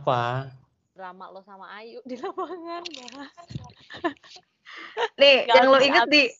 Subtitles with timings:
[0.00, 0.48] Apa?
[0.96, 2.80] Drama lo sama Ayu di lapangan.
[5.20, 6.32] Nih, Gak yang lo inget di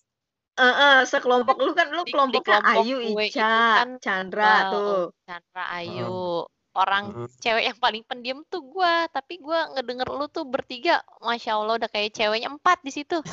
[0.60, 4.72] eh eh, sekelompok lu kan lu di kelompoknya kelompok Ayu, gue Ica, kan, Chandra Wow,
[4.72, 5.12] tuh.
[5.28, 6.48] Chandra Ayu.
[6.72, 7.28] Orang Hmm.
[7.42, 11.90] cewek yang paling pendiam tuh gua, tapi gua ngedenger lu tuh bertiga, masya Allah udah
[11.92, 13.20] kayak ceweknya empat di situ.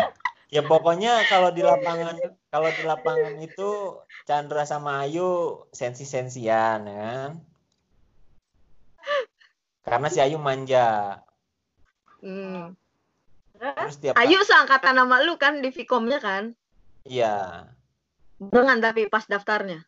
[0.50, 2.18] Ya pokoknya kalau di lapangan
[2.50, 7.30] kalau di lapangan itu Chandra sama Ayu sensi-sensian ya kan.
[9.86, 11.22] Karena si Ayu manja.
[12.18, 12.74] Hmm.
[13.54, 16.58] Terus tiap Ayu seangkatan nama lu kan di Vkomnya kan?
[17.06, 17.70] Iya.
[18.42, 19.86] Barengan tapi pas daftarnya.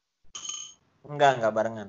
[1.02, 1.88] Enggak, enggak barengan.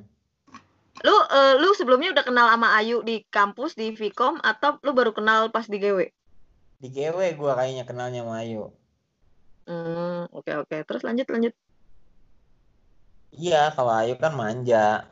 [1.03, 5.13] Lu eh, lu sebelumnya udah kenal sama Ayu di kampus di Vkom atau lu baru
[5.13, 6.09] kenal pas di GW?
[6.83, 8.67] Di GW gua kayaknya kenalnya sama Ayu.
[9.63, 10.75] Hmm, oke oke.
[10.83, 11.55] Terus lanjut lanjut.
[13.31, 15.07] Iya, kalau Ayu kan manja.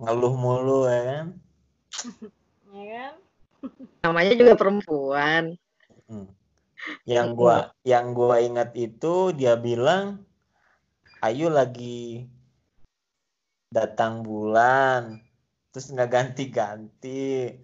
[0.00, 1.26] Ngeluh mulu ya kan.
[2.74, 3.14] Ya kan?
[4.02, 5.54] Namanya juga perempuan.
[6.10, 6.26] Hmm.
[7.06, 10.26] Yang gua yang gua ingat itu dia bilang
[11.22, 12.26] Ayu lagi
[13.70, 15.22] datang bulan
[15.70, 17.54] terus nggak ganti-ganti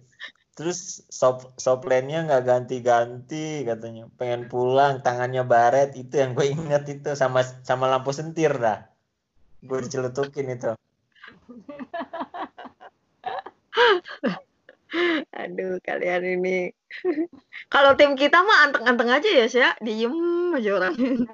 [0.51, 7.15] terus sop soplennya nggak ganti-ganti katanya pengen pulang tangannya baret itu yang gue ingat itu
[7.15, 8.83] sama sama lampu sentir dah
[9.63, 10.75] gue dicelutukin itu
[15.31, 16.75] Aduh, kalian ini.
[17.73, 19.69] Kalau tim kita mah anteng-anteng aja ya, Sya.
[19.79, 20.11] Diem
[20.51, 21.31] aja orangnya.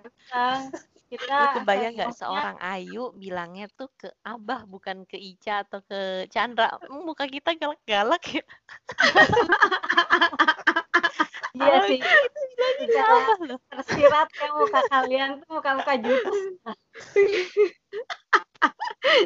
[1.07, 5.63] Kita, kita Lu kebayang nggak maksudnya seorang Ayu bilangnya tuh ke Abah bukan ke Ica
[5.63, 6.67] atau ke Chandra.
[6.83, 8.43] Emang Muka kita galak-galak ya.
[11.57, 11.97] Iya Oh, sih.
[11.97, 13.01] Itu bilangnya ke Iya.
[13.07, 13.59] Abah loh.
[13.73, 16.39] Tersirat ya muka kalian tuh muka-muka judes.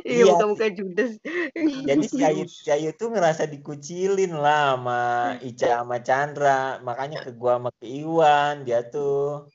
[0.06, 0.23] Iya, Iya.
[0.31, 1.11] muka-muka judes.
[1.89, 5.01] jadi si Ayu, si Ayu tuh ngerasa dikucilin lah sama
[5.44, 9.50] Ica sama Chandra makanya ke gua sama ke Iwan dia tuh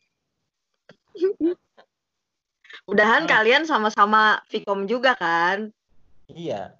[2.86, 3.30] Mudahan Ah.
[3.38, 5.74] kalian sama-sama Vkom juga kan?
[6.30, 6.74] iya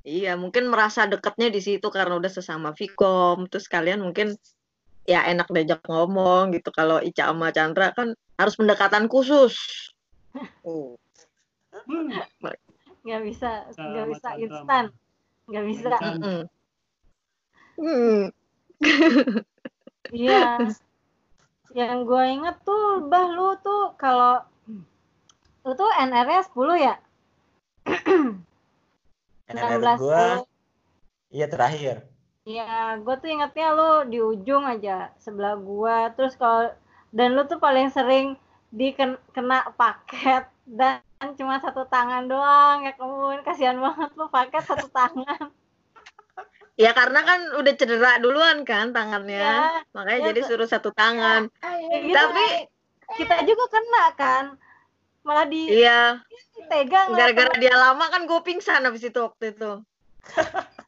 [0.00, 3.44] Iya, mungkin merasa deketnya di situ karena udah sesama Vkom.
[3.52, 4.32] Terus kalian mungkin
[5.04, 6.72] ya enak diajak ngomong gitu.
[6.72, 9.60] Kalau Ica sama Chandra kan harus pendekatan khusus.
[10.64, 10.96] Oh.
[11.84, 12.08] Hmm.
[13.04, 14.84] Nggak bisa, nggak bisa instan.
[15.44, 15.96] Nggak bisa.
[17.76, 18.22] Hmm.
[20.12, 20.44] Iya.
[21.76, 24.42] Yang gue inget tuh, bah lu tuh kalau
[25.64, 26.94] lu tuh NR-nya 10 ya?
[29.50, 31.36] NR 16 gua 10.
[31.36, 31.96] iya terakhir
[32.48, 36.08] Iya, gue tuh ingetnya lu di ujung aja sebelah gua.
[36.16, 36.72] Terus kalau
[37.12, 38.26] dan lu tuh paling sering
[38.72, 41.04] dikena paket dan
[41.36, 45.52] cuma satu tangan doang ya kemudian kasihan banget lu paket satu tangan.
[46.80, 49.36] Ya karena kan udah cedera duluan kan tangannya.
[49.36, 51.52] Ya, Makanya ya, jadi suruh satu tangan.
[51.60, 52.46] kayak gitu Tapi
[53.20, 54.44] kita juga kena kan.
[55.20, 56.16] Malah di iya,
[56.72, 59.72] tega ngeliat gara-gara dia lama kan gue pingsan habis itu waktu itu.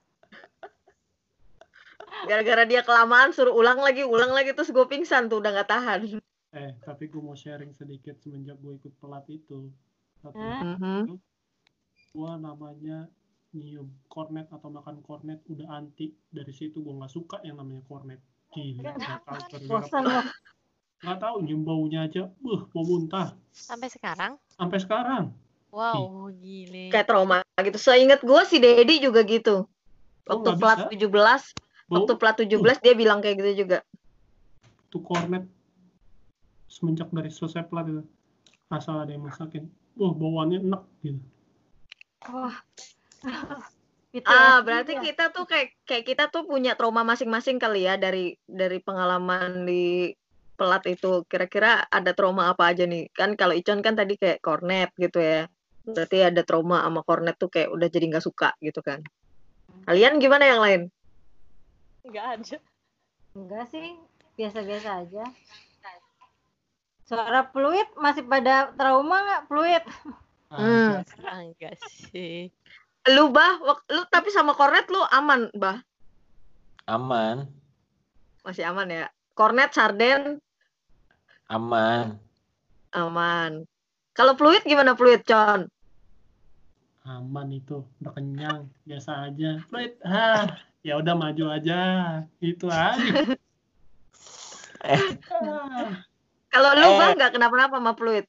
[2.22, 6.22] Gara-gara dia kelamaan suruh ulang lagi, ulang lagi terus gue pingsan tuh udah nggak tahan.
[6.52, 9.72] Eh, tapi gue mau sharing sedikit semenjak gue ikut pelat itu.
[10.22, 10.78] Satu, Hah?
[10.78, 11.18] Mhm.
[12.12, 13.08] gue namanya
[13.56, 18.20] nyium kornet atau makan kornet udah anti dari situ gue nggak suka yang namanya kornet
[18.52, 18.92] gila
[19.64, 20.04] bosan.
[21.02, 24.38] Nggak tahu nyium baunya aja buh mau muntah Sampai sekarang?
[24.48, 25.24] sampai sekarang
[25.72, 26.92] Wow, gile.
[26.92, 27.80] Kayak trauma gitu.
[27.80, 29.64] Seingat gue si Dedi juga gitu.
[29.64, 30.92] Oh, Waktu nggak plat bisa?
[30.92, 33.78] 17, bau waktu plat 17 dia bilang kayak gitu juga.
[34.86, 35.48] tuh kornet
[36.68, 38.04] semenjak dari selesai plat itu
[38.68, 39.64] asal ada yang masakin
[39.96, 41.24] wah bauannya enak gitu
[42.28, 42.52] Wah.
[44.12, 45.00] PTSD Ah, berarti ya.
[45.00, 50.12] kita tuh kayak kayak kita tuh punya trauma masing-masing kali ya dari dari pengalaman di
[50.62, 51.26] pelat itu.
[51.26, 53.10] Kira-kira ada trauma apa aja nih?
[53.10, 55.50] Kan kalau Icon kan tadi kayak kornet gitu ya.
[55.82, 59.02] Berarti ada trauma sama kornet tuh kayak udah jadi nggak suka gitu kan.
[59.90, 60.80] Kalian gimana yang lain?
[62.06, 62.56] Nggak ada.
[63.34, 63.98] Enggak sih,
[64.38, 65.24] biasa-biasa aja.
[67.02, 69.82] Suara fluid masih pada trauma nggak fluid?
[70.54, 71.02] Hmm.
[71.26, 72.54] Enggak sih.
[73.10, 73.58] Lu bah,
[73.90, 75.82] lu tapi sama kornet lu aman bah,
[76.86, 77.50] aman
[78.46, 79.06] masih aman ya.
[79.32, 80.42] Kornet, sarden
[81.48, 82.18] aman
[82.92, 83.64] aman.
[84.12, 85.64] Kalau fluid gimana fluid, Con?
[87.02, 90.46] aman itu udah kenyang biasa aja Fluid, ah
[90.86, 91.80] ya udah maju aja
[92.38, 92.94] itu aja.
[96.52, 96.98] Kalau lu Eh.
[97.00, 98.24] bah nggak kenapa-napa sama fluid?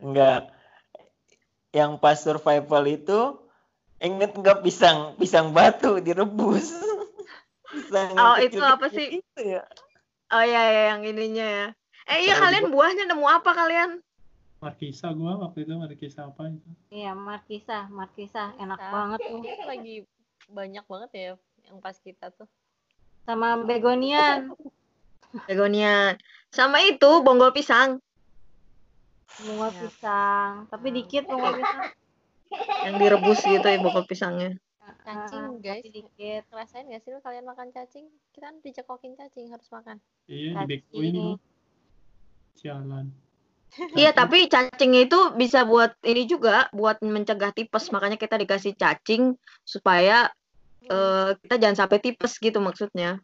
[0.00, 0.48] enggak
[1.74, 3.20] yang pas survival itu
[3.98, 6.70] inget nggak pisang pisang batu direbus
[7.72, 9.18] pisang Oh, itu apa sih?
[9.18, 9.64] itu ya
[10.32, 11.66] Oh iya, iya yang ininya ya.
[12.04, 14.00] Eh iya kalian buahnya nemu apa kalian?
[14.60, 16.68] Markisa gua waktu itu Markisa apa itu?
[16.88, 19.40] Iya, markisa, markisa enak Nah, banget tuh.
[19.68, 19.94] lagi
[20.48, 21.24] banyak banget ya
[21.68, 22.48] yang pas kita tuh.
[23.24, 24.52] Sama begonian,
[25.48, 26.20] Begonian.
[26.52, 27.98] Sama itu bonggol pisang
[29.34, 29.80] bunga Ya.
[29.82, 31.82] pisang, tapi dikit bunga pisang.
[32.86, 34.54] yang direbus gitu ya bonggol pisangnya.
[35.04, 36.42] Cacing Ah, guys, tapi dikit.
[36.48, 38.06] ngerasain gak sih lu kalian makan cacing?
[38.30, 39.98] Kita kan dicekokin cacing harus makan.
[40.30, 41.36] Iya, di beko ini gua.
[42.64, 43.12] Sialan.
[44.00, 47.90] Iya, tapi cacingnya itu bisa buat ini juga, buat mencegah tipes.
[47.92, 50.30] Makanya kita dikasih cacing supaya
[50.86, 53.20] eh, kita jangan sampai tipes gitu maksudnya.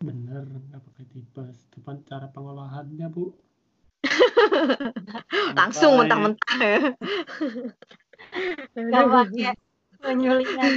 [0.00, 1.56] Bener, nggak pakai tipes.
[1.68, 3.34] Itu kan cara pengolahannya, Bu.
[5.58, 6.82] Langsung mentah-mentah ya.
[8.78, 9.54] Gak pakai
[9.98, 10.72] penyulingan.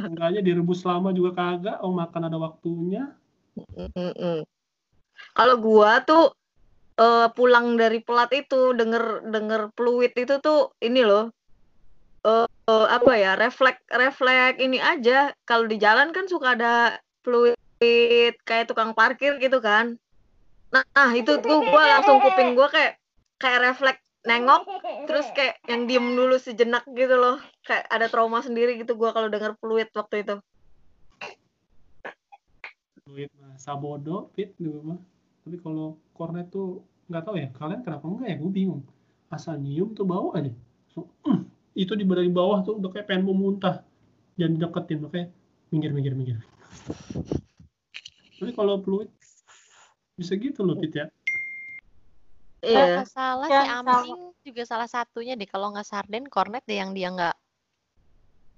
[0.00, 1.84] Enggaknya direbus lama juga kagak.
[1.84, 3.12] Oh, makan ada waktunya.
[3.56, 4.44] Mm-mm.
[5.36, 6.32] Kalau gua tuh
[7.00, 11.28] eh, pulang dari pelat itu denger denger fluid itu tuh ini loh
[12.26, 15.30] eh eh, apa ya refleks refleks ini aja.
[15.46, 17.54] Kalau di jalan kan suka ada fluid
[18.42, 19.94] kayak tukang parkir gitu kan.
[20.74, 22.98] Nah, nah, itu tuh gua langsung kuping gua kayak
[23.38, 24.66] kayak refleks nengok
[25.06, 27.38] terus kayak yang diem dulu sejenak gitu loh.
[27.62, 30.36] Kayak ada trauma sendiri gitu gua kalau denger fluid waktu itu
[33.06, 35.00] Duit mah sabodo, fit dulu mah.
[35.46, 37.48] Tapi kalau kornet tuh nggak tahu ya.
[37.54, 38.36] Kalian kenapa enggak ya?
[38.42, 38.82] Gue bingung.
[39.30, 40.50] Asal nyium tuh bau aja.
[40.90, 43.84] So, "Hmm." itu di dari bawah tuh udah kayak pengen mau muntah.
[44.40, 45.26] Jangan deketin, makanya
[45.70, 46.38] minggir, minggir, minggir.
[48.36, 49.08] Tapi kalau fluid
[50.16, 51.06] bisa gitu loh, Fit ya.
[52.64, 53.92] iya Kalau salah si Yang sama.
[54.00, 55.48] Aming juga salah satunya deh.
[55.48, 57.36] Kalau nggak sarden, cornet deh yang dia nggak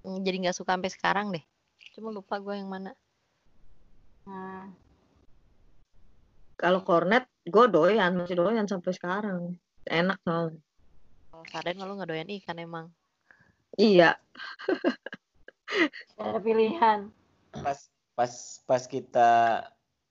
[0.07, 1.45] mm, jadi nggak suka sampai sekarang deh.
[1.99, 2.95] Cuma lupa gue yang mana.
[4.29, 4.69] Nah,
[6.61, 9.57] kalau kornet gue doyan masih doyan sampai sekarang.
[9.89, 10.61] Enak soalnya.
[11.33, 12.87] Kalau sarden malu nggak doyan ikan emang.
[13.81, 14.21] iya.
[16.21, 17.13] Ada pilihan.
[17.53, 17.79] pas
[18.13, 18.33] pas
[18.65, 19.31] pas kita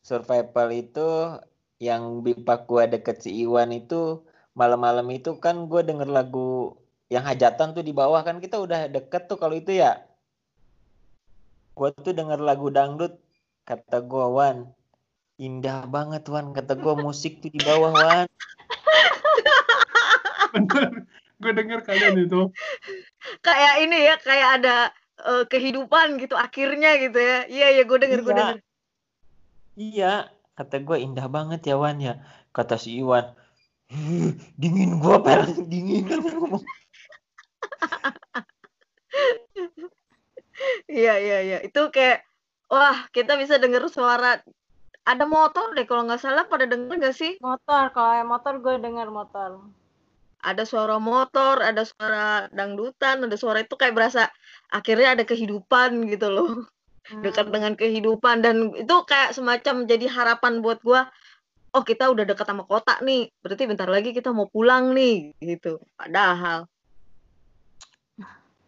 [0.02, 1.38] survival itu
[1.78, 4.24] yang bipak gua deket si Iwan itu
[4.58, 6.80] malam-malam itu kan gua denger lagu
[7.12, 10.00] yang hajatan tuh di bawah kan kita udah deket tuh kalau itu ya.
[11.76, 13.20] Gua tuh denger lagu dangdut
[13.68, 14.72] kata gua Wan
[15.38, 16.56] indah banget Wan.
[16.56, 18.28] Kata gua musik tuh di bawah Wan.
[20.56, 21.04] Bener.
[21.38, 22.50] Gue denger kalian itu.
[23.46, 24.78] kayak ini ya kayak ada
[25.22, 27.46] eh, kehidupan gitu akhirnya gitu ya.
[27.46, 28.40] Iya iya gue denger gue Iya.
[28.42, 28.58] denger.
[29.78, 30.14] Iya.
[30.58, 32.18] Kata gua indah banget ya Wan ya.
[32.50, 33.38] Kata si Iwan
[33.94, 36.10] "Huh, dingin gua paling dingin.
[36.10, 36.66] Kan ngomong
[40.90, 41.58] iya iya iya.
[41.62, 42.26] Itu kayak
[42.72, 44.40] wah kita bisa denger suara.
[45.08, 47.40] Ada motor deh kalau nggak salah pada denger nggak sih?
[47.40, 49.64] Motor, kalau yang motor gue dengar motor.
[50.38, 54.30] ada suara motor ada suara dangdutan ada suara itu kayak berasa
[54.70, 56.50] akhirnya ada kehidupan gitu loh.
[57.24, 57.56] Dekat Hmm.
[57.56, 58.44] dengan kehidupan.
[58.44, 61.08] Dan itu kayak semacam jadi harapan buat gua
[61.76, 65.80] oh kita udah dekat sama kota nih berarti bentar lagi kita mau pulang nih gitu.
[65.96, 66.68] Padahal.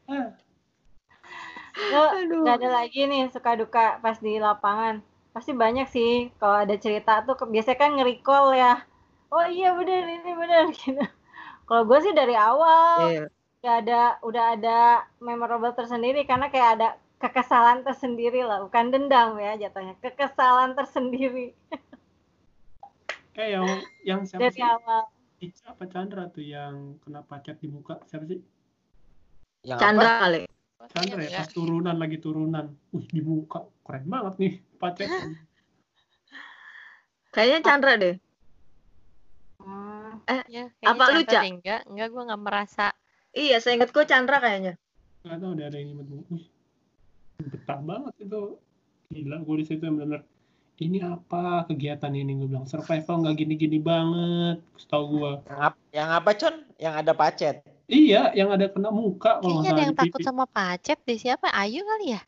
[0.09, 0.33] Ah,
[1.87, 2.43] Lo Aduh.
[2.43, 4.95] nggak ada lagi nih suka duka pas di lapangan.
[5.33, 8.73] Pasti banyak sih kalau ada cerita tuh biasanya kan nge-recall ya.
[9.31, 11.03] Oh iya bener ini bener gitu.
[11.67, 13.23] Kalau gue sih dari awal Iya.
[13.59, 14.79] udah ada udah ada
[15.19, 16.87] memorable tersendiri karena kayak ada
[17.19, 21.51] kekesalan tersendiri lah, bukan dendam ya jatuhnya, kekesalan tersendiri
[23.35, 23.67] kayak yang
[24.07, 24.63] yang siapa dari sih?
[24.63, 25.03] awal.
[25.39, 27.95] Ica apa Chandra tuh yang kena pacet di muka?
[28.07, 28.39] Siapa sih?
[29.63, 29.83] yang apa?
[29.83, 30.41] Chandra kali
[30.87, 32.71] Chandra ya, pas turunan lagi turunan.
[32.95, 33.67] Wih, di muka.
[33.83, 35.11] Keren banget nih pacet.
[37.35, 38.15] kayaknya Chandra deh
[39.59, 41.43] Hmm, Ya, Apa lu, Cak?
[41.43, 42.95] Enggak, enggak gue nggak merasa.
[43.35, 44.79] iya saya ingat gua Chandra kayaknya
[45.27, 46.41] Gak tau ada ada yang nyebut gue.
[47.43, 48.55] Betah banget itu.
[49.11, 50.23] Gila, gue di situ yang bener
[50.79, 56.09] ini apa kegiatan ini gue bilang survival nggak gini-gini banget setahu gue yang apa, yang
[56.15, 57.59] apa Con yang ada pacet
[57.89, 61.17] iya yang ada kena muka kalau Kayaknya ada yang takut sama pacet deh.
[61.17, 61.49] Siapa?
[61.49, 62.21] Ayu kali ya?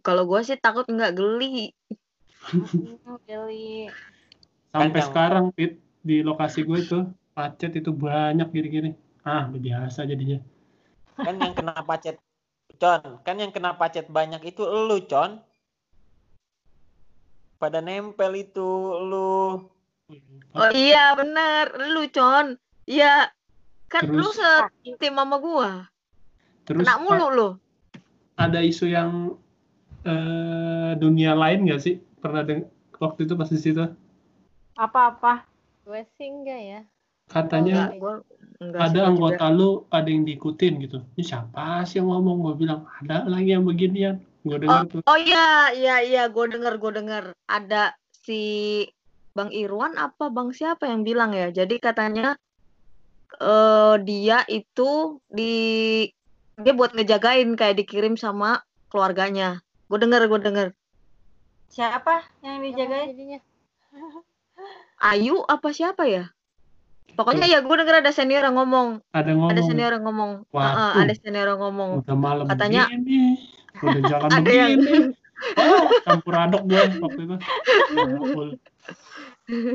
[0.00, 1.76] kalau gua sih takut nggak geli
[2.48, 3.92] hmm, geli.
[4.72, 6.98] sampai yang- sekarang Pit di lokasi gue itu
[7.36, 10.40] pacet itu banyak gini-gini ah biasa jadinya
[11.20, 12.16] kan yang kena pacet
[12.80, 15.44] Con kan yang kena pacet banyak itu lu Con
[17.60, 19.68] pada nempel itu lu
[20.52, 22.60] Oh iya bener, lu Con.
[22.84, 23.30] Iya,
[23.86, 24.38] kan lu Terus-
[24.82, 25.86] setim sama gua.
[26.62, 27.48] Terus Kena mulu lu.
[28.38, 29.34] ada isu yang
[30.02, 31.98] eh, dunia lain nggak sih?
[32.18, 32.66] Pernah deng
[32.98, 33.82] waktu itu pas di situ
[34.74, 35.46] Apa-apa?
[35.82, 36.80] Gue sih enggak ya.
[37.30, 38.14] katanya Enggak, gua
[38.58, 40.98] enggak ada anggota lu ada yang diikutin gitu.
[41.14, 42.42] Ini siapa sih yang ngomong?
[42.42, 44.18] Gue bilang ada lagi yang beginian.
[44.42, 45.06] Gue dengar tuh.
[45.06, 47.24] Oh iya, iya, iya, gue denger, gue denger.
[47.46, 48.42] Ada si
[49.34, 51.54] Bang Irwan apa Bang siapa yang bilang ya?
[51.54, 52.34] Jadi katanya
[53.42, 54.90] eh dia itu
[55.26, 55.52] di
[56.54, 59.58] dia buat ngejagain kayak dikirim sama keluarganya.
[59.86, 60.68] Gue denger, gue denger.
[61.68, 63.10] Siapa yang dijagain?
[63.10, 63.40] jadinya?
[65.10, 66.30] Ayu apa siapa ya?
[67.12, 69.50] Pokoknya ya gue denger ada senior yang ngomong, Ada ngomong.
[69.50, 70.64] ada senior yang ngomong, Waduh.
[70.64, 71.90] Heeh, ada senior yang ngomong.
[72.00, 73.36] Udah malam Katanya- begini.
[73.76, 75.12] Udah jalan Ada yang- begini.
[75.58, 77.34] Oh, campur aduk gue waktu itu.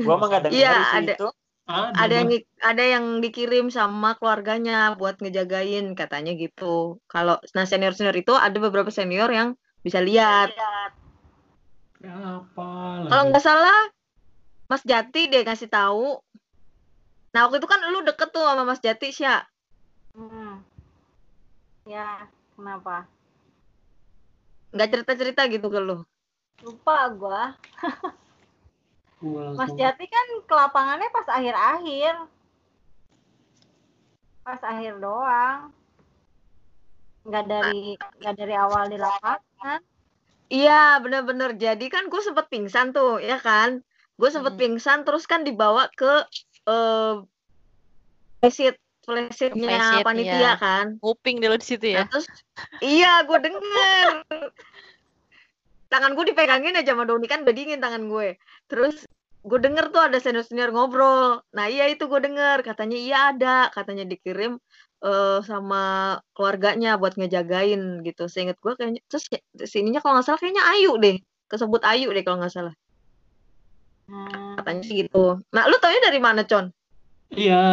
[0.00, 1.12] Gua mah nggak dengar Iya, isu ada.
[1.12, 1.28] itu.
[1.68, 2.30] Ada, ada yang
[2.64, 6.96] ada yang dikirim sama keluarganya buat ngejagain katanya gitu.
[7.04, 9.52] Kalau nah senior senior itu ada beberapa senior yang
[9.84, 10.48] bisa lihat.
[12.00, 12.68] apa
[13.12, 13.92] Kalau nggak salah
[14.72, 16.16] Mas Jati deh ngasih tahu.
[17.36, 19.44] Nah waktu itu kan lu deket tuh sama Mas Jati Sya.
[20.16, 20.64] Hmm.
[21.84, 23.04] Ya, kenapa?
[24.72, 26.00] Nggak cerita cerita gitu ke lu.
[26.64, 27.52] Lupa gua.
[29.18, 32.14] Gua Mas Jati kan ke lapangannya pas akhir-akhir.
[34.46, 35.74] Pas akhir doang.
[37.26, 39.80] Nggak dari nggak dari awal di lapangan.
[40.48, 41.58] Iya bener-bener.
[41.58, 43.82] Jadi kan gue sempet pingsan tuh ya kan.
[44.16, 44.60] Gue sempet Hmm.
[44.62, 46.24] pingsan terus kan dibawa ke
[46.70, 47.14] eh
[48.38, 50.52] flashit flashitnya Flashit, panitia iya.
[50.56, 50.86] kan.
[51.02, 52.10] Nguping dulu di situ Nah, ya.
[52.12, 52.26] terus
[52.84, 54.08] iya gue denger
[55.88, 58.36] tangan gue dipegangin aja sama Doni kan udah dingin tangan gue.
[58.68, 59.08] Terus
[59.44, 61.40] gue denger tuh ada senior senior ngobrol.
[61.56, 62.64] Nah iya itu gue denger.
[62.64, 63.72] Katanya iya ada.
[63.72, 64.60] Katanya dikirim
[65.04, 68.28] eh, sama keluarganya buat ngejagain gitu.
[68.28, 71.16] Seinget gue kayaknya terus ya, sininya kalau nggak salah kayaknya Ayu deh.
[71.48, 72.76] Kesebut Ayu deh kalau nggak salah.
[74.08, 74.56] Hmm.
[74.56, 75.36] katanya sih gitu.
[75.52, 76.72] Nah lu taunya dari mana Con?
[77.28, 77.64] Iya,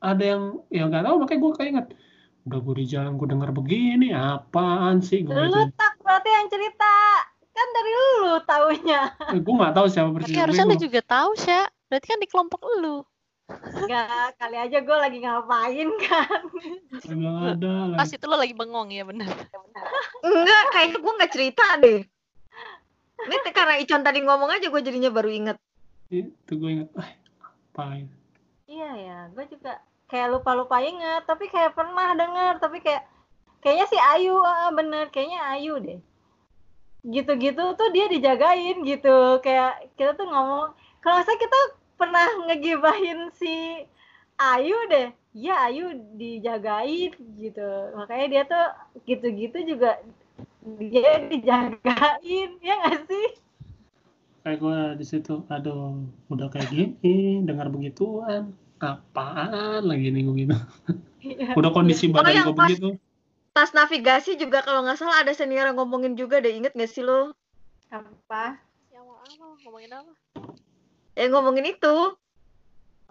[0.00, 1.86] ada yang ya nggak tahu makanya gue keinget.
[2.48, 5.20] Udah gue di jalan gue denger begini, apaan sih?
[5.20, 5.76] Gue Lu gitu.
[5.76, 6.94] tak berarti yang cerita.
[7.56, 9.00] Kan dari lu taunya.
[9.32, 11.64] Eh, gue nggak tahu siapa Tapi persis harusnya lu juga tahu, Sya.
[11.88, 13.00] Berarti kan di kelompok lu.
[13.48, 16.42] Enggak, kali aja gue lagi ngapain kan.
[17.00, 18.18] Nggak ada Pas lagi.
[18.18, 19.30] itu lo lagi bengong ya bener.
[20.20, 22.00] enggak kayaknya gue nggak cerita deh
[23.24, 25.56] ini karena Icon tadi ngomong aja gue jadinya baru inget
[26.06, 26.88] Itu gue inget.
[26.94, 27.10] Ah,
[27.74, 28.06] apa ya?
[28.66, 33.02] Iya ya, gue juga kayak lupa-lupa inget, tapi kayak pernah denger, tapi kayak
[33.58, 35.98] kayaknya si Ayu, ah, bener, kayaknya Ayu deh.
[37.06, 41.60] Gitu-gitu tuh dia dijagain gitu, kayak kita tuh ngomong, kalau salah kita
[41.94, 43.86] pernah ngegibahin si
[44.34, 48.66] Ayu deh, ya Ayu dijagain gitu, makanya dia tuh
[49.06, 50.02] gitu-gitu juga
[50.82, 53.26] dia dijagain, ya nggak sih?
[54.42, 58.50] Kayak gue di situ, aduh, udah kayak gini, dengar begituan,
[58.82, 60.56] apaan lagi nih gue gitu.
[61.22, 61.54] Iya.
[61.54, 62.88] Udah kondisi badan gue begitu.
[63.56, 67.00] Pas navigasi juga kalau nggak salah ada senior yang ngomongin juga deh inget gak sih
[67.00, 67.32] lo
[67.88, 68.60] Apa?
[68.92, 70.12] Yang awal ngomongin apa?
[71.16, 71.96] yang ngomongin itu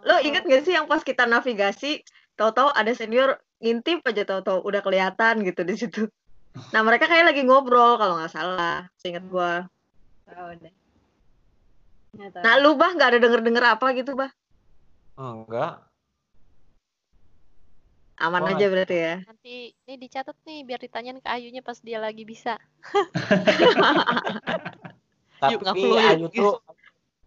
[0.06, 2.06] lo inget gak sih yang pas kita navigasi
[2.38, 6.02] tahu-tahu ada senior ngintip aja tahu-tahu udah kelihatan gitu di situ
[6.70, 9.66] nah mereka kayak lagi ngobrol kalau nggak salah seingat gua
[10.25, 10.74] Tahu deh.
[12.16, 12.44] Nggak tahu.
[12.46, 14.30] nah lu bah nggak ada denger-denger apa gitu bah
[15.16, 15.80] Enggak.
[18.16, 22.00] Aman Oh, aja berarti ya Nanti ini dicatat nih biar ditanyain ke Ayunya pas dia
[22.00, 22.56] lagi bisa.
[25.52, 26.00] Yuk, Tapi yuk.
[26.00, 26.54] Ayu tuh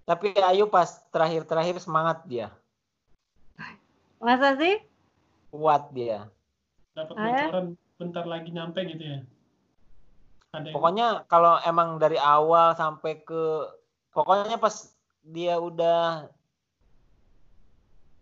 [0.09, 2.49] tapi Ayu pas terakhir-terakhir semangat dia.
[4.17, 4.81] Masa sih?
[5.53, 6.33] Kuat dia.
[6.97, 7.37] Dapat Ah, ya?
[7.53, 7.67] bocoran
[8.01, 9.19] bentar lagi nyampe gitu ya.
[10.57, 13.69] Ada yang Pokoknya kalau emang dari awal sampai ke
[14.17, 16.33] pokoknya pas dia udah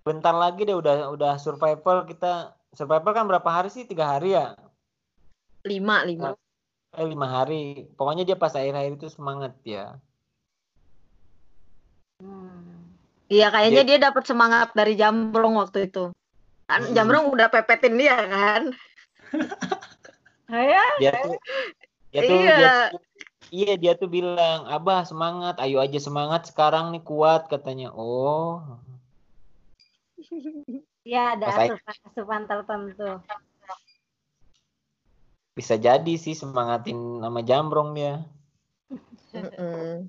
[0.03, 3.87] bentar lagi deh udah udah survival kita survival kan berapa hari sih?
[3.87, 4.57] Tiga hari ya?
[5.63, 6.35] Lima lima.
[6.97, 7.87] Eh lima hari.
[7.95, 10.01] Pokoknya dia pas akhir-akhir itu semangat ya.
[12.17, 12.97] Hmm.
[13.29, 16.09] iya kayaknya dia dapat semangat dari Jambrong waktu itu.
[16.65, 16.95] Kan Hmm.
[16.97, 18.63] Jambrong udah pepetin dia kan?
[20.49, 20.87] Oh ya?
[20.97, 21.37] dia tuh
[22.11, 22.57] dia tuh Iya.
[22.57, 23.05] dia tuh-
[23.53, 25.61] iya dia tuh bilang abah semangat.
[25.61, 27.93] Ayo aja semangat sekarang nih kuat katanya.
[27.93, 28.65] Oh
[31.07, 33.23] Ya ada asupan-asupan tertentu.
[35.57, 38.21] bisa jadi sih semangatin sama jambrong dia.
[39.33, 40.05] Mm-mm.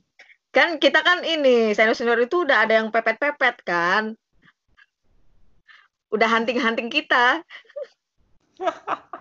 [0.51, 4.17] kan kita kan ini senior senior itu udah ada yang pepet pepet kan?
[6.11, 7.45] Udah hunting hunting kita.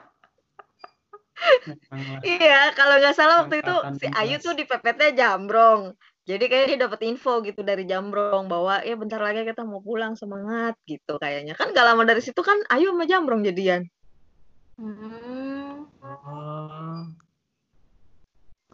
[2.25, 5.93] Iya kalau nggak salah waktu itu si Ayu tuh di pepetnya Jambrong
[6.27, 10.19] jadi kayaknya dia dapat info gitu dari Jambrong bahwa ya bentar lagi kita mau pulang
[10.19, 13.87] semangat gitu kayaknya kan gak lama dari situ kan Ayu sama Jambrong jadian
[14.77, 17.09] Hmm, Oh.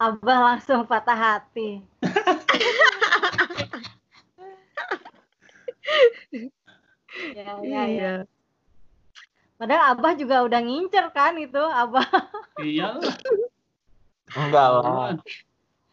[0.03, 1.79] Abah langsung patah hati.
[7.39, 7.83] ya, ya, ya.
[7.87, 8.27] iya
[9.55, 12.03] Padahal Abah juga udah ngincer kan itu, Abah.
[12.59, 12.99] Iya.
[14.35, 15.15] Enggak lah.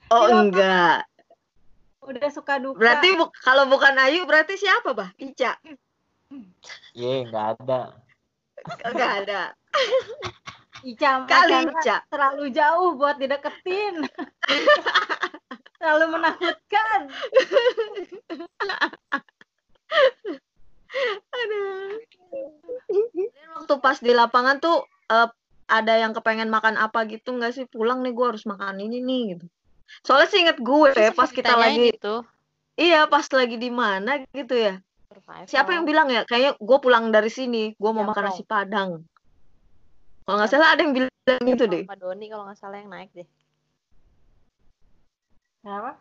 [0.09, 1.05] oh Iya, enggak
[1.99, 2.79] Udah suka duka.
[2.79, 5.59] berarti bu- kalau bukan Ayu berarti siapa bah Ica
[6.93, 7.97] Ye, enggak ada.
[8.85, 9.41] Enggak ada
[10.85, 14.05] Ica kali Ica terlalu jauh buat dideketin.
[15.79, 16.99] terlalu menakutkan.
[21.29, 21.99] Aduh.
[23.59, 25.29] Waktu pas di lapangan tuh eh,
[25.69, 29.21] ada yang kepengen makan apa gitu nggak sih pulang nih gue harus makan ini nih
[29.35, 29.45] gitu.
[30.05, 32.23] Soalnya sih inget gue Terus pas kita lagi gitu.
[32.79, 34.79] iya pas lagi di mana gitu ya.
[35.09, 35.49] Survival.
[35.49, 36.21] Siapa yang bilang ya?
[36.23, 38.37] Kayaknya gue pulang dari sini gue mau makan Jamrong.
[38.37, 38.89] nasi padang.
[40.23, 41.09] Kalau nggak salah ada yang bilang
[41.41, 41.83] gitu deh.
[41.89, 43.25] Pak Doni kalau nggak salah yang naik deh.
[45.65, 45.97] Kenapa?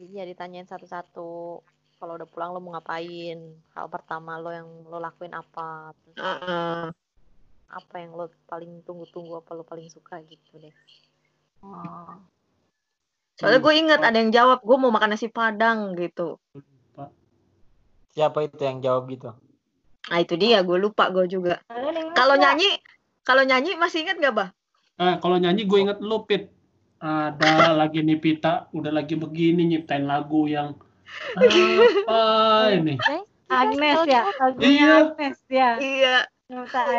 [0.00, 1.64] Iya ditanyain satu-satu.
[2.00, 3.40] Kalau udah pulang lo mau ngapain?
[3.76, 5.92] Hal pertama lo yang lo lakuin apa?
[6.00, 6.84] Terus Heeh.
[7.70, 10.74] apa yang lo paling tunggu-tunggu apa lo paling suka gitu deh.
[11.60, 12.16] Oh.
[13.40, 16.36] Soalnya gue inget ada yang jawab gue mau makan nasi padang gitu.
[18.12, 19.32] Siapa itu yang jawab gitu?
[20.12, 21.64] Nah itu dia gue lupa gue juga.
[22.12, 22.68] Kalau nyanyi
[23.24, 24.48] kalau nyanyi masih inget gak bah?
[25.00, 26.52] Eh, kalau nyanyi gue inget lu, Pit.
[27.00, 30.76] Ada lagi nih Pita, udah lagi begini nyiptain lagu yang
[31.40, 32.20] apa
[32.76, 33.00] ini?
[33.50, 34.92] Agnes ya, lagunya Iya.
[35.08, 35.70] Agnes ya.
[35.80, 36.16] Iya.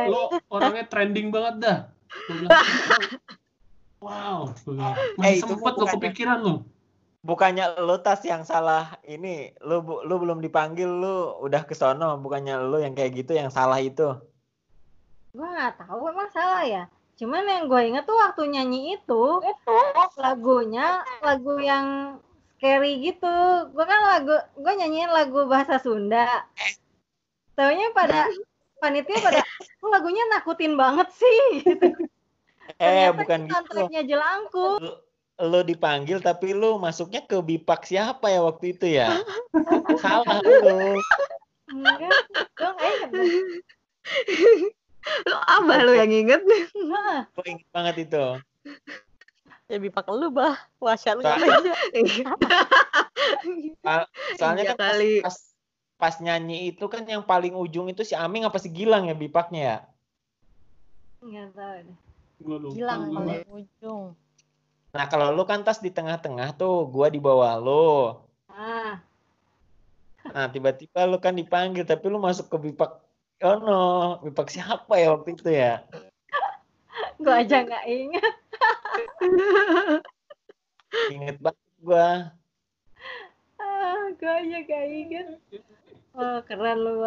[0.10, 1.78] Lo orangnya trending banget dah.
[4.02, 6.56] Gua wow, gua Eh, masih itu sempet lo bukannya- kepikiran lo.
[7.22, 12.18] Bukannya lu tas yang salah ini, lu bu- lu belum dipanggil lu udah ke sono,
[12.18, 14.18] bukannya lu yang kayak gitu yang salah itu.
[15.32, 16.84] Gue nggak tahu emang salah ya.
[17.16, 19.24] Cuman yang gue inget tuh waktu nyanyi itu,
[20.18, 22.18] lagunya lagu yang
[22.58, 23.30] scary gitu.
[23.70, 26.26] Gue kan lagu, gue nyanyiin lagu bahasa Sunda.
[27.54, 28.26] Taunya pada
[28.82, 29.46] panitia pada
[29.80, 31.38] "Oh, lagunya nakutin banget sih.
[31.70, 31.94] Gitu.
[32.72, 33.54] Eh, Ternyata bukan itu gitu.
[33.58, 34.78] soundtracknya jelangkung.
[34.80, 34.92] Lu,
[35.42, 39.10] lu dipanggil tapi lu masuknya ke bipak siapa ya waktu itu ya?
[40.04, 40.98] salah lu.
[41.72, 42.12] Enggak,
[42.54, 43.10] gue nggak inget.
[43.12, 43.32] deh.
[45.26, 46.42] Lu abah lu yang inget.
[46.46, 47.20] Heeh.
[47.34, 48.26] Gue inget banget itu.
[49.66, 50.56] Ya bipak lu bah.
[50.78, 51.42] Wahsyat lu aja.
[54.40, 55.14] Soalnya Iya kan pas, kali.
[55.24, 55.36] pas
[55.96, 59.62] pas nyanyi itu kan yang paling ujung itu si Aming apa si Gilang ya bipaknya
[59.62, 59.78] ya?
[61.22, 61.98] Nggak tahu deh.
[62.44, 62.76] Lupa.
[62.76, 62.94] Gua.
[63.22, 64.04] paling ujung.
[64.92, 68.20] Nah, kalau lu kan tas di tengah-tengah tuh, gua di bawah lu.
[68.52, 69.00] Ah,
[70.22, 73.02] Nah, tiba-tiba lu kan dipanggil tapi lu masuk ke bipak
[73.42, 73.82] Oh no,
[74.22, 75.82] bipak siapa ya waktu itu ya?
[77.18, 78.34] gue aja nggak inget.
[81.10, 82.38] Ingat banget gua.
[83.58, 85.28] Ah, gue aja nggak inget.
[86.14, 87.02] Oh, keren lu.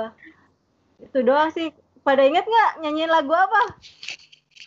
[0.99, 1.71] Itu doang sih.
[2.03, 3.79] Pada inget nggak nyanyiin lagu apa?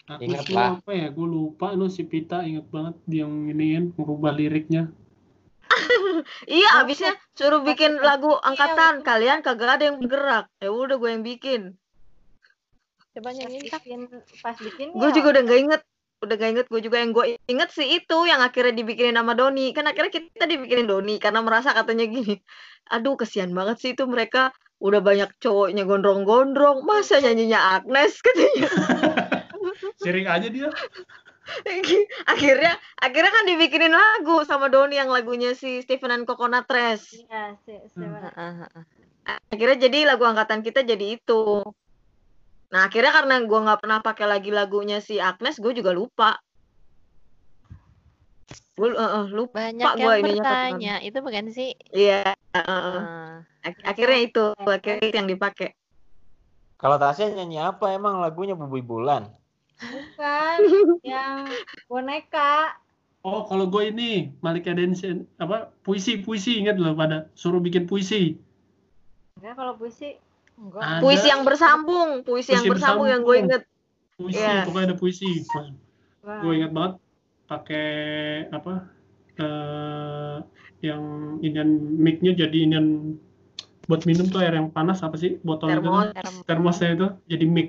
[0.08, 0.80] Aku Ingat lah.
[0.80, 1.12] apa ya?
[1.12, 4.88] Gue lupa lo si Pita inget banget dia yang iniin merubah liriknya.
[6.48, 8.94] Iya, abisnya suruh bikin lagu Iya, angkatan.
[9.04, 10.48] Kalian kagak ada yang bergerak.
[10.64, 11.62] Ya udah gue yang bikin.
[13.14, 13.84] Coba nyanyiin tak.
[13.84, 14.02] Bikin,
[14.40, 15.82] pas bikin Gue ya, juga udah gak inget.
[16.24, 16.66] Udah gak inget.
[16.72, 19.76] Gue juga yang gue inget sih itu yang akhirnya dibikinin sama Doni.
[19.76, 22.40] Kan akhirnya kita dibikinin Doni karena merasa katanya gini.
[22.96, 26.88] Aduh, kesian banget sih itu mereka udah banyak cowoknya gondrong-gondrong.
[26.88, 28.70] Masa nyanyinya Agnes katanya.
[30.08, 30.72] Sering aja dia.
[32.32, 37.12] akhirnya akhirnya kan dibikinin lagu sama Doni yang lagunya si Stephen and Coconut Tres.
[37.12, 38.16] Iya, si, si, Hmm.
[38.24, 38.84] Heeh, heeh.
[39.52, 41.60] akhirnya jadi lagu angkatan kita jadi itu
[42.68, 46.36] nah akhirnya karena gue nggak pernah pakai lagi lagunya si Agnes gue juga lupa
[48.76, 48.92] gue
[49.32, 50.96] lupa Banyak gua yang ininya bertanya.
[51.02, 51.74] Itu bukan sih?
[51.90, 52.94] iya heeh.
[53.02, 55.74] Ah, Ak- akhirnya itu akhirnya itu yang dipakai
[56.78, 59.26] Kalau Tasya nyanyi apa emang lagunya Bubui Bulan?
[59.78, 60.58] Bukan,
[61.06, 61.46] yang
[61.86, 62.78] boneka.
[63.22, 68.40] Oh, kalau gue ini Malika Densen apa puisi puisi ingat lo pada suruh bikin puisi.
[69.38, 70.16] Enggak, kalau puisi.
[70.58, 70.82] enggak.
[70.82, 73.64] Ada puisi yang bersambung puisi, yang Puisi bersambung yang gue inget
[74.18, 74.66] puisi, Iya.
[74.66, 75.32] pokoknya ada puisi.
[76.24, 76.94] Gue ingat banget
[77.46, 77.88] pakai
[78.50, 78.74] apa?
[79.38, 80.38] eh
[80.82, 81.02] yang
[81.46, 81.70] inian
[82.02, 83.18] mic-nya jadi inian
[83.86, 86.10] buat minum tuh air yang panas apa sih botol itu Termos.
[86.10, 87.68] tuh termosnya itu jadi mic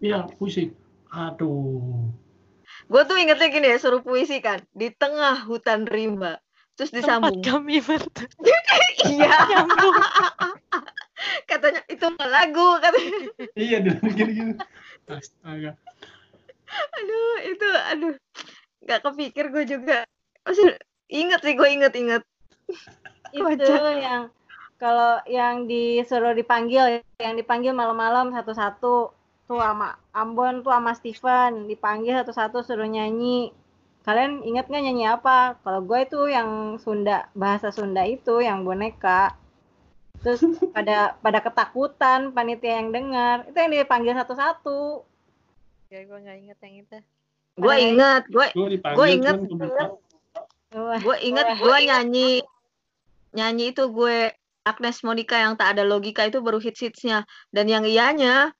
[0.00, 0.72] iya puisi
[1.16, 2.12] aduh
[2.86, 4.62] Gue tuh ingetnya gini ya, suruh puisi kan.
[4.70, 6.38] Di tengah hutan rimba.
[6.78, 7.42] Terus Tempat disambung.
[7.42, 8.46] kami bertemu.
[9.06, 9.30] Iya.
[11.50, 12.68] Katanya itu lagu.
[12.82, 13.10] Katanya.
[13.66, 14.54] iya dia gini-gini
[15.06, 15.78] astaga
[16.66, 18.14] Aduh, itu aduh.
[18.82, 19.98] Nggak kepikir gue juga.
[20.42, 20.74] Maksud,
[21.10, 22.22] inget sih gue inget-inget.
[23.34, 24.28] itu yang
[24.76, 29.15] kalau yang disuruh dipanggil yang dipanggil malam-malam satu-satu
[29.46, 33.54] tuh sama Ambon tuh sama Steven dipanggil satu-satu suruh nyanyi.
[34.02, 35.58] Kalian ingat nggak nyanyi apa?
[35.62, 39.34] Kalau gue itu yang Sunda bahasa Sunda itu yang boneka.
[40.22, 40.42] Terus
[40.74, 43.46] pada pada ketakutan panitia yang dengar.
[43.46, 45.02] Itu yang dipanggil satu-satu.
[45.90, 46.98] Ya, gue nggak inget yang itu.
[47.56, 49.36] Gue inget, gue gue inget.
[50.76, 52.44] gue inget gue nyanyi
[53.32, 54.34] nyanyi itu gue
[54.66, 57.22] Agnes Monica yang tak ada logika itu baru hits hitsnya
[57.54, 58.50] dan yang ianya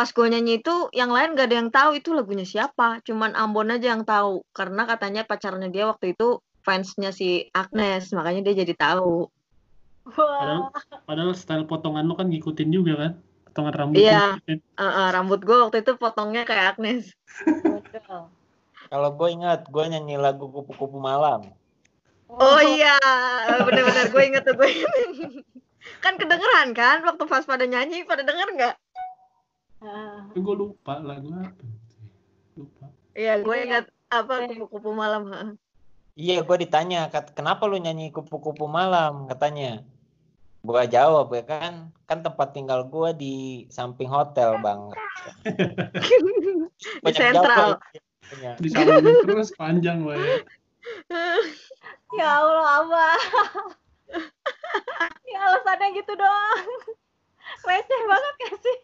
[0.00, 3.68] pas gue nyanyi itu yang lain gak ada yang tahu itu lagunya siapa cuman Ambon
[3.68, 8.80] aja yang tahu karena katanya pacarnya dia waktu itu fansnya si Agnes makanya dia jadi
[8.80, 9.28] tahu
[10.08, 10.40] wah.
[10.40, 10.72] padahal
[11.04, 13.12] padahal style potongan lo kan ngikutin juga kan
[13.52, 14.40] potongan rambut Iya.
[14.48, 17.12] Eh, eh, rambut gue waktu itu potongnya kayak Agnes.
[18.88, 21.44] Kalau gue ingat, gue nyanyi lagu kupu-kupu malam.
[22.30, 22.94] oh iya
[23.66, 24.70] bener-bener gue inget tuh gue
[25.98, 28.74] kan kedengeran kan waktu pas pada nyanyi pada denger nggak
[29.80, 31.64] Ah, Tapi gue lupa lagu apa
[32.52, 35.40] lupa iya gue Itu yang- inget apa kupu-kupu malam ha.
[36.14, 39.24] Iya, gue ditanya, "Kat- kenapa lu nyanyi kupu-kupu malam?
[39.24, 39.80] Katanya.
[40.60, 41.72] Gue jawab ya kan,
[42.04, 43.34] kan tempat tinggal gue di
[43.68, 44.92] samping hotel bang.
[47.06, 48.56] di sentral jawab.
[48.60, 50.36] disambungin terus panjang gue ya.
[52.14, 53.18] ya Allah abah
[55.30, 56.68] ya alasannya gitu doang
[57.60, 58.76] receh banget gak sih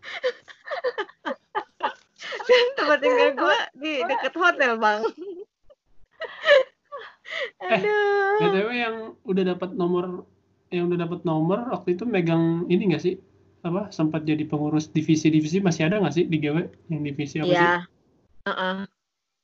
[2.78, 5.02] tempat tinggal gue di deket hotel bang.
[7.62, 8.42] Aduh.
[8.42, 10.26] btw yang udah dapat nomor
[10.74, 13.14] yang udah dapat nomor waktu itu megang ini nggak sih?
[13.62, 17.54] Apa sempat jadi pengurus divisi-divisi masih ada nggak sih di GW yang divisi apa sih?
[17.54, 17.86] Iya
[18.48, 18.88] Heeh.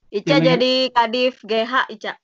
[0.07, 2.15] Ica Yang jadi kadif GH Ica.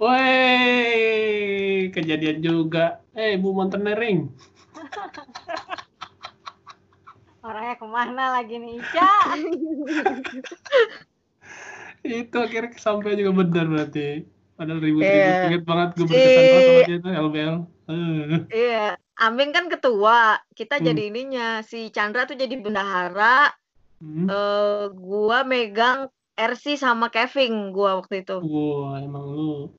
[0.00, 3.00] Woi, kejadian juga.
[3.14, 4.30] Eh, Bu Montenering.
[7.42, 9.12] orangnya ke mana lagi nih Ica
[12.02, 14.26] Itu akhirnya sampai juga benar berarti.
[14.52, 15.06] Padahal ribut-ribut.
[15.06, 15.46] Iya.
[15.48, 17.56] Ingat banget gue Si- berkesan sama dia tuh LBL.
[17.82, 18.38] Eh.
[18.48, 18.86] iya
[19.18, 20.18] Ambing kan ketua
[20.52, 20.86] kita Hmm.
[20.86, 23.50] jadi ininya si Chandra tuh jadi bendahara
[23.98, 24.26] Hmm.
[24.26, 29.70] eh gua megang RC sama Kevin gua waktu itu Wah, emang lu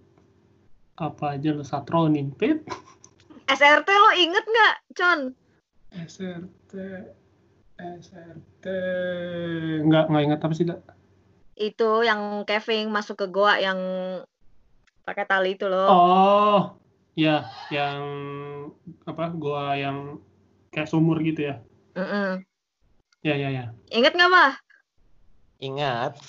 [0.94, 2.64] apa aja lu satronin, Pit?
[3.46, 5.20] SRT lo inget nggak Con
[5.98, 6.72] SRT
[7.78, 8.66] SRT
[9.90, 10.82] nggak nggak ingat apa sih dak?
[11.58, 13.78] Itu yang Kevin masuk ke gua yang
[15.06, 15.90] pakai tali itu loh.
[15.90, 16.62] Oh
[17.14, 18.02] ya yang
[19.06, 20.22] apa gua yang
[20.74, 21.56] kayak sumur gitu ya?
[21.94, 22.42] Mm-mm.
[23.22, 23.66] ya ya ya.
[23.94, 24.54] Inget nggak mah
[25.64, 26.20] Ingat.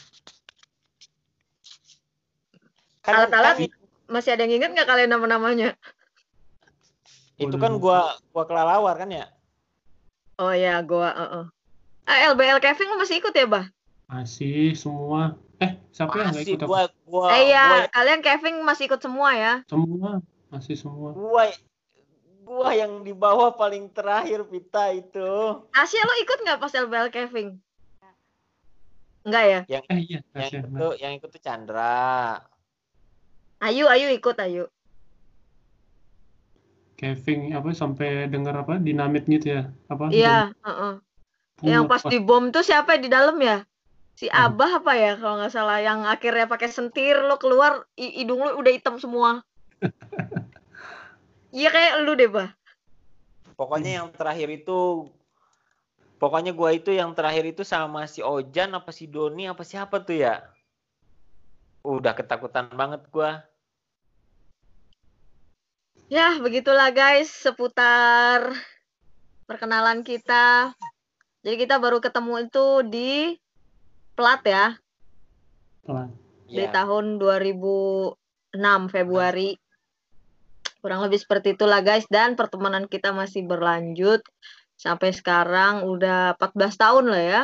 [3.02, 3.68] Kan, Alat-alat kan
[4.06, 5.74] masih ada yang inget nggak kalian nama-namanya?
[7.34, 9.33] Itu kan gua gua kelelawar kan ya?
[10.38, 11.46] Oh ya gua uh
[12.04, 13.64] Ah, LBL Kevin lo masih ikut ya bah?
[14.12, 15.40] Masih semua.
[15.56, 19.00] Eh siapa yang nggak Masih ikut gua gua eh iya gua, kalian Kevin masih ikut
[19.00, 19.54] semua ya?
[19.64, 20.20] Semua
[20.52, 21.16] masih semua.
[21.16, 21.48] Gua
[22.44, 25.64] gua yang di bawah paling terakhir Pita itu.
[25.72, 27.56] Asia lo ikut nggak pas LBL Kevin?
[29.24, 29.60] Enggak ya?
[29.80, 32.36] Yang eh iya yang kasih itu yang ikut tuh Chandra.
[33.64, 34.68] Ayu Ayu ikut Ayu
[37.04, 40.92] Kevin apa sampai dengar apa dinamit gitu ya apa iya heeh.
[41.60, 43.60] bom yang pas di bom tuh siapa di dalam ya
[44.16, 44.56] si Hmm.
[44.56, 48.72] Abah apa ya kalau nggak salah yang akhirnya pakai sentir lo keluar hidung lo udah
[48.72, 49.44] hitam semua
[51.52, 52.48] iya kayak lu deh bah
[53.54, 55.06] Pokoknya yang terakhir itu
[56.18, 60.26] pokoknya gua itu yang terakhir itu sama si Ojan apa si Doni apa siapa tuh
[60.26, 60.42] ya?
[61.86, 63.46] Udah ketakutan banget gua.
[66.08, 68.52] Ya, begitulah guys seputar
[69.48, 70.76] perkenalan kita.
[71.44, 73.12] Jadi kita baru ketemu itu di
[74.14, 74.78] Plat ya,
[75.82, 76.14] Pelan.
[76.46, 76.70] di Ya.
[76.70, 78.14] tahun 2006
[78.86, 79.58] Februari.
[80.78, 84.22] Kurang lebih seperti itulah guys dan pertemanan kita masih berlanjut
[84.76, 87.42] sampai sekarang udah 14 tahun lah ya.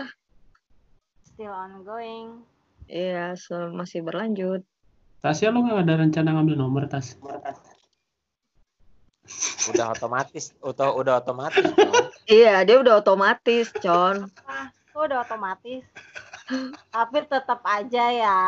[1.24, 2.44] still ongoing
[2.84, 4.60] Iya, se- masih berlanjut.
[5.24, 7.16] Tasya lu nggak ada rencana ngambil nomor tas
[9.70, 11.64] udah otomatis udah udah otomatis.
[12.30, 14.30] Iya, dia udah otomatis, Con.
[14.94, 15.82] Kok udah otomatis.
[16.94, 18.42] Tapi tetap aja ya.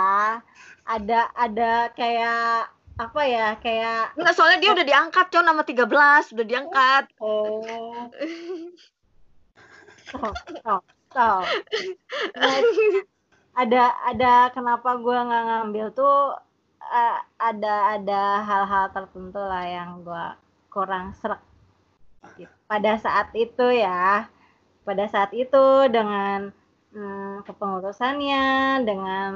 [0.87, 3.59] Ada ada kayak apa ya?
[3.59, 6.35] Kayak Enggak, soalnya dia udah diangkat, Con, sama 13.
[6.39, 7.05] Udah diangkat.
[7.19, 7.67] oh.
[10.07, 11.43] Stop, stop, stop.
[12.37, 12.59] Nah,
[13.53, 16.37] ada ada kenapa gue nggak ngambil tuh
[16.81, 20.27] eh, ada ada hal-hal tertentu lah yang gue
[20.73, 21.45] kurang serak.
[22.39, 22.55] Gitu.
[22.71, 24.31] pada saat itu ya
[24.87, 26.55] pada saat itu dengan
[26.95, 28.47] hmm, kepengurusannya
[28.87, 29.33] dengan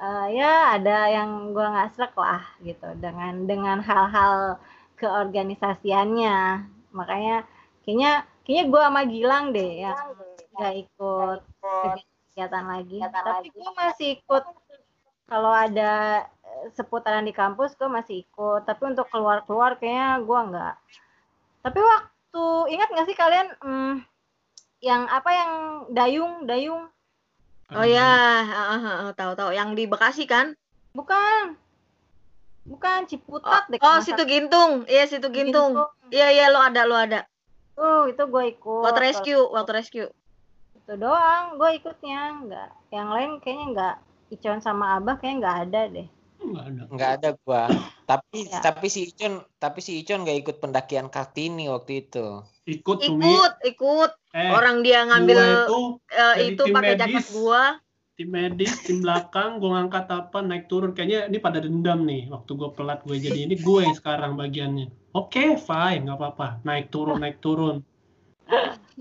[0.00, 2.88] eh, ya ada yang gue nggak serak lah gitu.
[2.96, 4.56] Dengan dengan hal-hal
[4.96, 6.64] keorganisasiannya.
[6.96, 7.44] Makanya
[7.84, 9.98] kayaknya kayaknya gue sama Gilang deh yang
[10.56, 12.98] nggak ikut kegiatan lagi.
[13.04, 14.44] Tapi gue masih ikut.
[15.30, 16.26] Kalau ada
[16.76, 20.74] seputaran di kampus gue masih ikut tapi untuk keluar keluar kayaknya gue nggak
[21.60, 23.94] tapi waktu ingat nggak sih kalian hmm,
[24.80, 25.50] yang apa yang
[25.92, 26.88] dayung dayung
[27.70, 30.58] Oh ya, heeh, heeh, tahu-tahu yang di Bekasi kan?
[30.90, 31.54] bukan
[32.66, 34.82] bukan Ciputat deh Oh, situ Gintung.
[34.90, 35.30] Iya, situ.
[35.30, 35.78] Gintung.
[36.10, 37.22] Iya, iya, lo ada, lo ada.
[37.78, 40.08] tuh itu gue ikut Waktu rescue, waktu rescue.
[40.74, 43.94] itu doang gue ikutnya nggak yang lain kayaknya nggak
[44.34, 46.08] Icon sama Abah kayaknya nggak ada deh
[46.40, 46.82] Nggak ada.
[46.88, 47.64] nggak ada gua
[48.10, 48.58] tapi Ya.
[48.60, 53.26] tapi si Icon tapi si Icon nggak ikut pendakian Kartini waktu itu Ikut Sumi.
[53.26, 54.10] Ikut, ikut.
[54.30, 57.34] Eh, Orang dia ngambil gua itu eh, jadi itu tim pakai jaket medis.
[57.34, 57.62] gua.
[58.14, 60.92] tim medis, tim belakang, gue ngangkat apa, naik turun.
[60.92, 62.28] Kayaknya ini pada dendam nih.
[62.28, 64.92] Waktu gue pelat, gue jadi ini gue yang sekarang bagiannya.
[65.16, 66.60] Oke, fine, nggak apa-apa.
[66.60, 67.80] Naik turun, naik turun.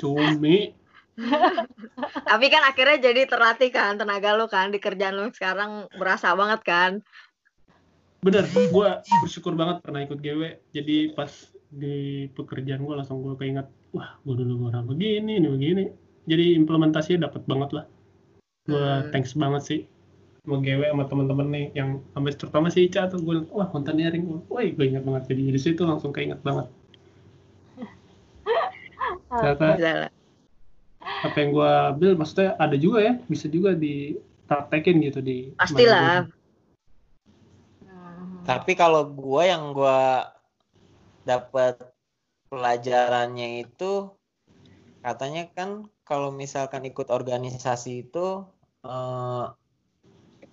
[0.00, 0.70] Cumi,
[2.30, 6.60] Tapi kan akhirnya jadi terlatih kan tenaga lo kan di kerjaan lo sekarang berasa banget
[6.66, 6.92] kan.
[8.24, 8.88] bener, gue
[9.20, 10.72] bersyukur banget pernah ikut GW.
[10.72, 11.28] Jadi pas
[11.68, 15.84] di pekerjaan gue langsung gue keinget, wah gue dulu orang begini, ini begini.
[16.24, 17.84] Jadi implementasinya dapat banget lah.
[18.64, 19.12] Gue Hmm.
[19.12, 19.80] thanks banget sih
[20.44, 24.60] sama GW sama teman-teman nih yang sampai terutama si Ica tuh gue wah konteneering wah
[24.60, 26.68] gue ingat banget jadi dari situ langsung keinget banget
[29.32, 30.12] ternyata.
[31.24, 36.28] Apa yang gue ambil maksudnya ada juga ya bisa juga dipraktekin gitu di Pastilah.
[37.80, 38.44] Hmm.
[38.44, 40.28] tapi kalau gua yang gua
[41.24, 41.80] dapat
[42.52, 44.12] pelajarannya itu
[45.00, 48.44] katanya kan kalau misalkan ikut organisasi itu
[48.84, 49.44] eh,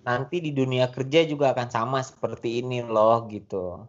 [0.08, 3.84] nanti di dunia kerja juga akan sama seperti ini loh gitu.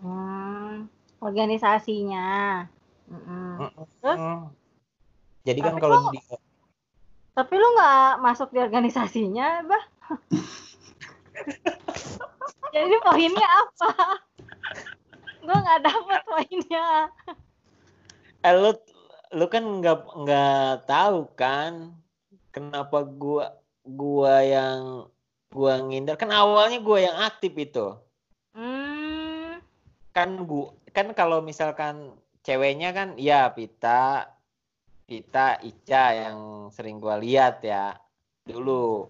[0.00, 0.88] Hmm,
[1.20, 2.66] organisasinya
[3.12, 3.68] Mm-mm.
[4.00, 4.16] Terus?
[4.16, 4.61] Hmm.
[5.42, 6.20] Jadi kan Tapi kalau kok- di
[7.32, 9.84] tapi lu nggak masuk di organisasinya bah.
[12.76, 14.20] Jadi poinnya apa?
[15.40, 17.08] Gue nggak dapet poinnya.
[18.44, 18.76] Eh, lu
[19.32, 21.96] lu kan nggak nggak tahu kan
[22.52, 25.08] kenapa gua gua yang
[25.48, 27.96] gua ngindar kan awalnya gua yang aktif itu.
[28.52, 29.56] Hmm.
[30.12, 32.12] Kan gua kan kalau misalkan
[32.44, 34.31] ceweknya kan ya Pita
[35.06, 36.38] Pita Ica yang
[36.72, 37.96] sering gua lihat ya
[38.46, 39.08] dulu.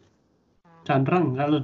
[0.83, 1.61] Chandra enggak lu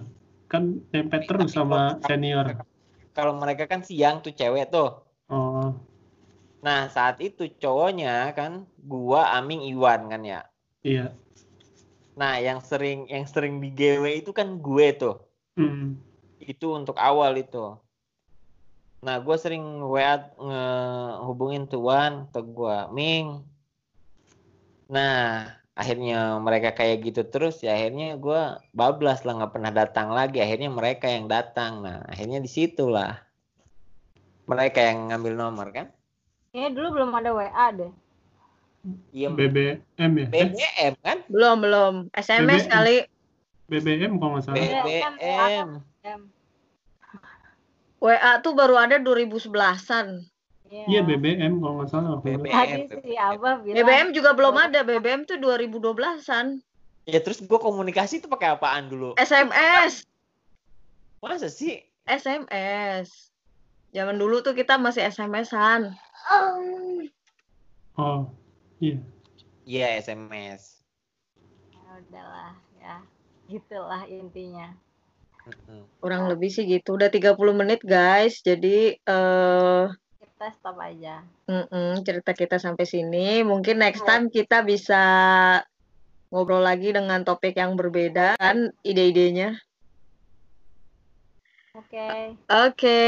[0.49, 2.65] kan nempel terus sama senior.
[3.13, 5.05] kalau mereka kan siang tuh cewek tuh.
[5.29, 5.75] Oh.
[6.63, 10.41] Nah saat itu cowoknya kan gua Aming Iwan kan ya.
[10.87, 11.13] Iya.
[12.19, 15.17] Nah yang sering yang sering di GW itu kan gue tuh.
[15.59, 15.99] Hmm.
[16.39, 17.77] itu untuk awal itu.
[19.03, 23.43] Nah gue sering WA ngehubungin tuan ke gue Ming
[24.89, 28.41] nah akhirnya mereka kayak gitu terus ya akhirnya gue
[28.75, 30.43] bablas lah nggak pernah datang lagi.
[30.43, 31.87] Akhirnya mereka yang datang.
[31.87, 33.21] Nah akhirnya di situlah
[34.49, 35.87] mereka yang ngambil nomor kan?
[36.51, 37.93] Kayaknya dulu belum ada WA deh.
[39.13, 40.27] Iya BBM ya?
[40.33, 41.19] Eh, BBM kan?
[41.29, 41.95] Belum, belum.
[42.17, 42.73] SMS BBM.
[42.73, 42.97] kali.
[43.69, 44.57] BBM kalau nggak salah.
[44.57, 45.71] Iya, kan, BBM
[46.09, 46.21] Em,
[48.01, 50.25] WA tuh baru ada 2011-an.
[50.71, 52.21] Iya BBM kalau nggak salah.
[52.21, 54.81] BBM tadi si Abah bilang BBM juga belum ada.
[54.85, 56.61] BBM tuh 2012-an.
[57.09, 60.05] ya terus gue komunikasi itu pakai apaan dulu SMS.
[61.25, 63.33] masa sih SMS.
[63.97, 65.97] Zaman dulu tuh kita masih SMS-an.
[67.97, 68.29] oh
[68.79, 69.01] iya
[69.65, 70.79] iya SMS
[71.73, 72.97] ya udahlah ya
[73.49, 74.77] gitulah intinya.
[76.05, 77.01] Kurang lebih sih gitu.
[77.01, 78.45] Udah 30 menit, guys.
[78.45, 79.85] Jadi eh
[80.39, 83.43] kita stop aja mm-mm, cerita kita sampai sini.
[83.43, 85.03] Mungkin next time kita bisa
[86.31, 89.59] ngobrol lagi dengan topik yang berbeda kan ide-idenya.
[91.75, 92.39] Oke.
[92.47, 93.03] Oke,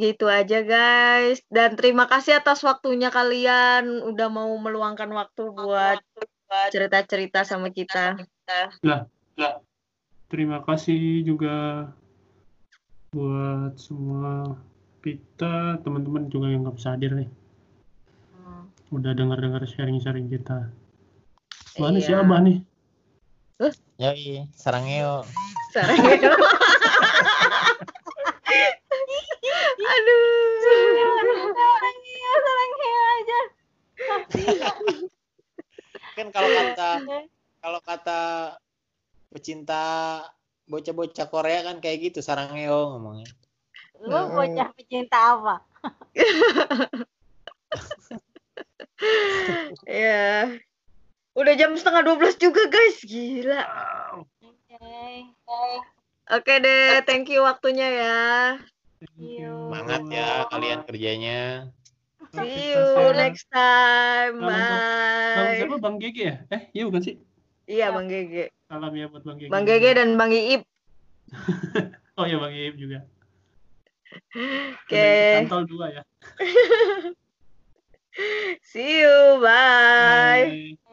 [0.00, 1.44] gitu aja guys.
[1.52, 6.00] Dan terima kasih atas waktunya kalian udah mau meluangkan waktu buat
[6.72, 8.16] cerita-cerita sama kita.
[10.32, 11.92] Terima kasih juga
[13.12, 14.56] buat semua
[15.00, 17.28] kita, teman-teman juga yang nggak bisa hadir nih.
[18.36, 18.68] Hmm.
[18.92, 20.68] Udah dengar-dengar sharing-sharing kita.
[21.80, 22.20] Mana si Iya.
[22.20, 22.58] Abah nih?
[24.00, 25.24] Yoi, sarangeo.
[25.72, 26.32] Sarangeo.
[29.80, 30.24] Aduh.
[31.56, 33.40] Sarangnya, sarangnya aja.
[36.16, 36.90] Kan kalau kata
[37.60, 38.20] kalau kata
[39.30, 39.84] pecinta
[40.68, 43.28] bocah-bocah Korea kan kayak gitu sarangeo ngomongnya.
[44.10, 44.34] Lu Mm-mm.
[44.34, 45.54] bocah pecinta apa?
[49.86, 50.60] Ya.
[51.32, 53.00] Udah jam setengah 12 juga guys.
[53.00, 53.62] Gila.
[54.18, 54.76] Oke.
[56.30, 58.18] Oke deh, thank you waktunya ya.
[59.00, 59.50] Thank you.
[59.70, 61.40] Semangat ya kalian kerjanya.
[62.30, 64.38] See you next time.
[64.38, 64.52] Buat-
[65.30, 65.56] Bang Bye.
[65.56, 65.76] siapa?
[65.80, 66.36] Bang Gege ya?
[66.50, 67.14] Eh, iya bukan sih?
[67.66, 68.50] Iya, Bang Gege.
[68.66, 69.50] Salam ya buat Bang Gege.
[69.50, 70.62] Bang Gege dan Bang Iip.
[72.18, 73.06] Oh iya Bang Iip juga.
[74.36, 74.88] Oke.
[74.90, 75.46] Okay.
[75.66, 76.02] Dua ya.
[78.62, 80.76] See you, bye.
[80.78, 80.89] bye.